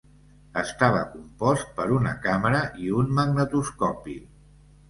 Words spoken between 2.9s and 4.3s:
un magnetoscopi.